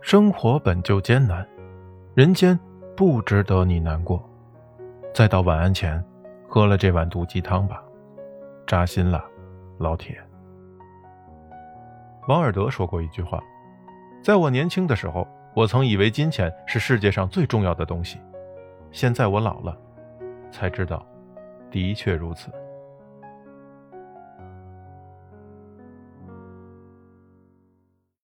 [0.00, 1.46] 生活本就艰难
[2.14, 2.58] 人间
[2.96, 4.22] 不值得你难过。
[5.14, 6.02] 再到晚安前
[6.48, 7.82] 喝了这碗毒鸡汤吧
[8.66, 9.24] 扎心了
[9.78, 10.18] 老铁。
[12.28, 13.42] 王尔德说过一句话
[14.22, 18.20] 在我年轻的时候我曾以为金钱是世界上最重要的东西
[18.92, 19.76] 现在我老了
[20.50, 21.04] 才知道
[21.70, 22.50] 的确如此。